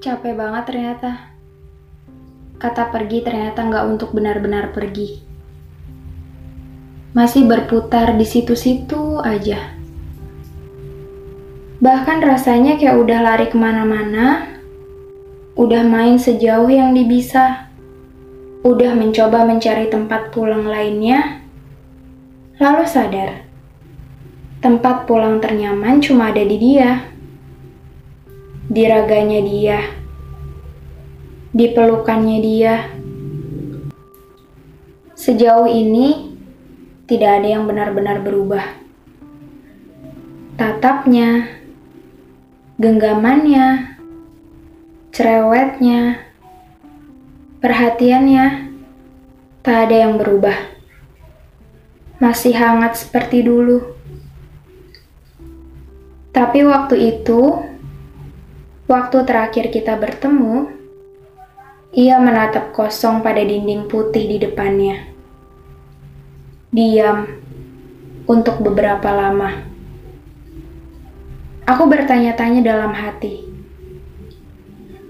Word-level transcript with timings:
capek 0.00 0.32
banget 0.32 0.64
ternyata. 0.64 1.28
Kata 2.56 2.88
pergi 2.88 3.20
ternyata 3.20 3.60
nggak 3.68 3.84
untuk 3.84 4.16
benar-benar 4.16 4.72
pergi. 4.72 5.20
Masih 7.12 7.44
berputar 7.44 8.16
di 8.16 8.24
situ-situ 8.24 9.20
aja. 9.20 9.76
Bahkan 11.84 12.18
rasanya 12.24 12.80
kayak 12.80 12.96
udah 12.96 13.18
lari 13.20 13.46
ke 13.52 13.56
mana-mana, 13.60 14.48
udah 15.56 15.84
main 15.84 16.16
sejauh 16.16 16.68
yang 16.68 16.96
dibisa, 16.96 17.68
udah 18.64 18.96
mencoba 18.96 19.44
mencari 19.44 19.88
tempat 19.92 20.32
pulang 20.32 20.64
lainnya, 20.64 21.44
lalu 22.56 22.84
sadar, 22.88 23.44
tempat 24.64 25.04
pulang 25.04 25.40
ternyaman 25.40 26.00
cuma 26.04 26.32
ada 26.32 26.44
di 26.44 26.56
dia 26.56 27.19
di 28.70 28.86
raganya 28.86 29.42
dia, 29.42 29.82
di 31.50 31.74
pelukannya 31.74 32.38
dia. 32.38 32.74
Sejauh 35.18 35.66
ini, 35.66 36.38
tidak 37.10 37.42
ada 37.42 37.48
yang 37.50 37.66
benar-benar 37.66 38.22
berubah. 38.22 38.62
Tatapnya, 40.54 41.50
genggamannya, 42.78 43.98
cerewetnya, 45.10 46.30
perhatiannya, 47.58 48.70
tak 49.66 49.90
ada 49.90 49.96
yang 50.06 50.14
berubah. 50.14 50.54
Masih 52.22 52.54
hangat 52.54 53.02
seperti 53.02 53.42
dulu. 53.42 53.98
Tapi 56.30 56.62
waktu 56.62 57.18
itu, 57.18 57.69
Waktu 58.90 59.22
terakhir 59.22 59.70
kita 59.70 59.94
bertemu, 59.94 60.66
ia 61.94 62.18
menatap 62.18 62.74
kosong 62.74 63.22
pada 63.22 63.38
dinding 63.38 63.86
putih 63.86 64.26
di 64.26 64.42
depannya. 64.42 65.14
Diam 66.74 67.22
untuk 68.26 68.58
beberapa 68.58 69.14
lama. 69.14 69.62
Aku 71.70 71.86
bertanya-tanya 71.86 72.66
dalam 72.66 72.90
hati, 72.90 73.46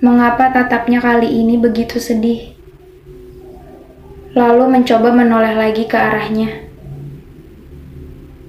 mengapa 0.00 0.56
tatapnya 0.56 1.04
kali 1.04 1.28
ini 1.28 1.60
begitu 1.60 2.00
sedih? 2.00 2.56
Lalu 4.32 4.72
mencoba 4.72 5.12
menoleh 5.12 5.52
lagi 5.52 5.84
ke 5.84 6.00
arahnya. 6.00 6.64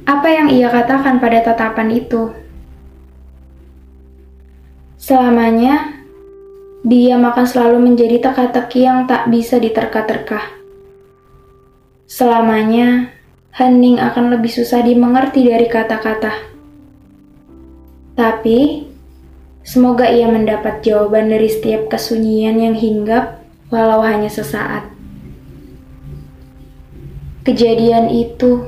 Apa 0.08 0.32
yang 0.32 0.48
ia 0.48 0.72
katakan 0.72 1.20
pada 1.20 1.44
tatapan 1.44 1.92
itu? 1.92 2.47
Selamanya, 5.08 6.04
dia 6.84 7.16
akan 7.16 7.48
selalu 7.48 7.80
menjadi 7.80 8.20
teka-teki 8.28 8.84
yang 8.84 9.08
tak 9.08 9.32
bisa 9.32 9.56
diterka-terka. 9.56 10.52
Selamanya, 12.04 13.16
hening 13.56 14.04
akan 14.04 14.36
lebih 14.36 14.52
susah 14.52 14.84
dimengerti 14.84 15.48
dari 15.48 15.72
kata-kata. 15.72 16.52
Tapi, 18.20 18.84
semoga 19.64 20.12
ia 20.12 20.28
mendapat 20.28 20.84
jawaban 20.84 21.32
dari 21.32 21.48
setiap 21.48 21.88
kesunyian 21.88 22.60
yang 22.60 22.76
hinggap, 22.76 23.40
walau 23.72 24.04
hanya 24.04 24.28
sesaat. 24.28 24.92
Kejadian 27.48 28.12
itu, 28.12 28.60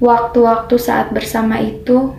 waktu-waktu 0.00 0.80
saat 0.80 1.12
bersama 1.12 1.60
itu, 1.60 2.16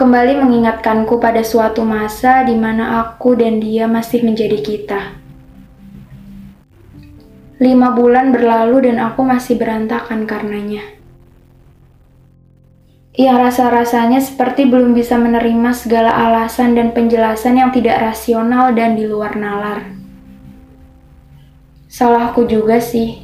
kembali 0.00 0.40
mengingatkanku 0.40 1.20
pada 1.20 1.44
suatu 1.44 1.84
masa 1.84 2.40
di 2.48 2.56
mana 2.56 3.04
aku 3.04 3.36
dan 3.36 3.60
dia 3.60 3.84
masih 3.84 4.24
menjadi 4.24 4.56
kita. 4.64 5.20
Lima 7.60 7.92
bulan 7.92 8.32
berlalu 8.32 8.88
dan 8.88 8.96
aku 8.96 9.20
masih 9.20 9.60
berantakan 9.60 10.24
karenanya. 10.24 10.80
Yang 13.12 13.36
rasa-rasanya 13.44 14.24
seperti 14.24 14.64
belum 14.64 14.96
bisa 14.96 15.20
menerima 15.20 15.76
segala 15.76 16.16
alasan 16.16 16.72
dan 16.72 16.96
penjelasan 16.96 17.60
yang 17.60 17.68
tidak 17.68 18.00
rasional 18.00 18.72
dan 18.72 18.96
di 18.96 19.04
luar 19.04 19.36
nalar. 19.36 19.84
Salahku 21.92 22.48
juga 22.48 22.80
sih. 22.80 23.20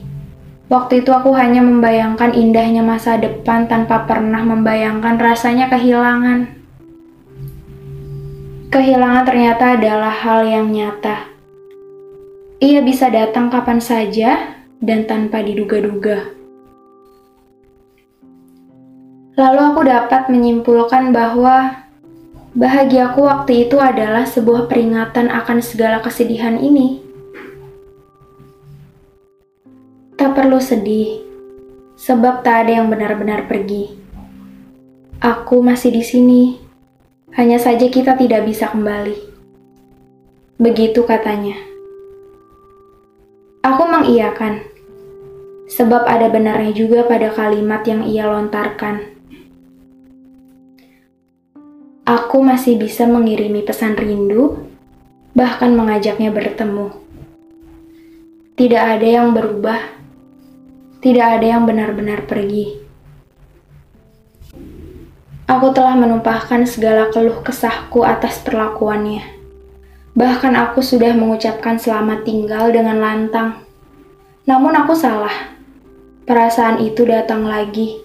Waktu 0.69 1.01
itu 1.01 1.09
aku 1.09 1.33
hanya 1.33 1.65
membayangkan 1.65 2.37
indahnya 2.37 2.85
masa 2.85 3.17
depan 3.17 3.65
tanpa 3.65 4.05
pernah 4.05 4.45
membayangkan 4.45 5.17
rasanya 5.17 5.73
kehilangan. 5.73 6.66
Kehilangan 8.67 9.23
ternyata 9.23 9.79
adalah 9.79 10.11
hal 10.11 10.43
yang 10.43 10.75
nyata. 10.75 11.31
Ia 12.59 12.83
bisa 12.83 13.07
datang 13.15 13.47
kapan 13.47 13.79
saja 13.79 14.59
dan 14.83 15.07
tanpa 15.07 15.39
diduga-duga. 15.39 16.35
Lalu 19.39 19.61
aku 19.71 19.81
dapat 19.87 20.27
menyimpulkan 20.27 21.15
bahwa 21.15 21.87
bahagiaku 22.59 23.23
waktu 23.23 23.71
itu 23.71 23.79
adalah 23.79 24.27
sebuah 24.27 24.67
peringatan 24.67 25.31
akan 25.31 25.63
segala 25.63 26.03
kesedihan 26.03 26.59
ini. 26.59 27.07
Tak 30.19 30.35
perlu 30.35 30.59
sedih, 30.59 31.23
sebab 31.95 32.43
tak 32.43 32.67
ada 32.67 32.83
yang 32.83 32.91
benar-benar 32.91 33.47
pergi. 33.47 33.95
Aku 35.23 35.63
masih 35.63 35.95
di 35.95 36.03
sini 36.03 36.66
hanya 37.37 37.61
saja 37.61 37.93
kita 37.93 38.17
tidak 38.17 38.49
bisa 38.49 38.73
kembali. 38.73 39.13
Begitu 40.57 41.05
katanya. 41.05 41.53
Aku 43.61 43.85
mengiyakan, 43.85 44.65
sebab 45.69 46.09
ada 46.09 46.33
benarnya 46.33 46.73
juga 46.73 47.05
pada 47.05 47.29
kalimat 47.29 47.85
yang 47.85 48.09
ia 48.09 48.25
lontarkan. 48.25 49.13
Aku 52.09 52.41
masih 52.41 52.81
bisa 52.81 53.05
mengirimi 53.05 53.61
pesan 53.61 54.01
rindu, 54.01 54.57
bahkan 55.37 55.77
mengajaknya 55.77 56.33
bertemu. 56.33 56.89
Tidak 58.57 58.81
ada 58.81 59.05
yang 59.05 59.37
berubah, 59.37 59.85
tidak 61.05 61.37
ada 61.37 61.47
yang 61.53 61.69
benar-benar 61.69 62.25
pergi. 62.25 62.86
Aku 65.47 65.71
telah 65.71 65.95
menumpahkan 65.95 66.67
segala 66.67 67.07
keluh 67.15 67.39
kesahku 67.39 68.03
atas 68.03 68.43
perlakuannya. 68.43 69.23
Bahkan 70.19 70.59
aku 70.59 70.83
sudah 70.83 71.15
mengucapkan 71.15 71.79
selamat 71.79 72.27
tinggal 72.27 72.75
dengan 72.75 72.99
lantang. 72.99 73.63
Namun 74.43 74.75
aku 74.75 74.99
salah. 74.99 75.55
Perasaan 76.27 76.83
itu 76.83 77.07
datang 77.07 77.47
lagi. 77.47 78.03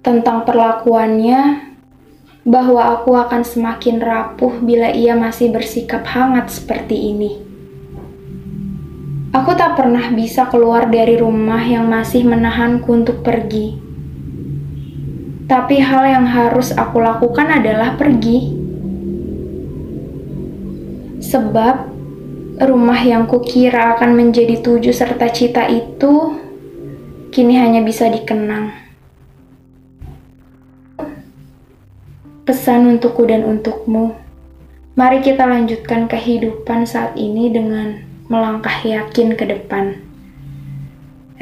Tentang 0.00 0.48
perlakuannya, 0.48 1.68
bahwa 2.48 2.96
aku 2.96 3.12
akan 3.12 3.44
semakin 3.44 4.00
rapuh 4.00 4.56
bila 4.64 4.88
ia 4.88 5.12
masih 5.12 5.52
bersikap 5.52 6.00
hangat 6.08 6.48
seperti 6.48 6.96
ini. 7.12 7.44
Aku 9.36 9.52
tak 9.52 9.76
pernah 9.76 10.08
bisa 10.16 10.48
keluar 10.48 10.88
dari 10.88 11.20
rumah 11.20 11.60
yang 11.60 11.92
masih 11.92 12.24
menahanku 12.24 12.88
untuk 12.88 13.20
pergi 13.20 13.89
tapi 15.50 15.82
hal 15.82 16.06
yang 16.06 16.30
harus 16.30 16.70
aku 16.70 17.02
lakukan 17.02 17.50
adalah 17.50 17.98
pergi. 17.98 18.54
Sebab 21.18 21.90
rumah 22.62 23.02
yang 23.02 23.26
kukira 23.26 23.98
akan 23.98 24.14
menjadi 24.14 24.62
tujuh 24.62 24.94
serta 24.94 25.26
cita 25.34 25.66
itu 25.66 26.38
kini 27.34 27.58
hanya 27.58 27.82
bisa 27.82 28.06
dikenang. 28.06 28.70
Pesan 32.46 32.86
untukku 32.86 33.26
dan 33.26 33.42
untukmu, 33.42 34.14
mari 34.94 35.18
kita 35.18 35.50
lanjutkan 35.50 36.06
kehidupan 36.06 36.86
saat 36.86 37.18
ini 37.18 37.50
dengan 37.50 37.98
melangkah 38.30 38.86
yakin 38.86 39.34
ke 39.34 39.50
depan. 39.50 39.98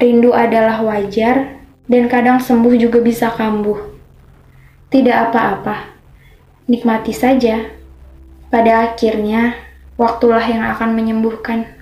Rindu 0.00 0.32
adalah 0.32 0.80
wajar, 0.80 1.60
dan 1.88 2.08
kadang 2.08 2.40
sembuh 2.40 2.72
juga 2.76 3.04
bisa 3.04 3.32
kambuh. 3.32 3.97
Tidak 4.88 5.12
apa-apa, 5.12 5.94
nikmati 6.64 7.12
saja. 7.12 7.60
Pada 8.48 8.88
akhirnya, 8.88 9.52
waktulah 10.00 10.40
yang 10.40 10.64
akan 10.64 10.96
menyembuhkan. 10.96 11.77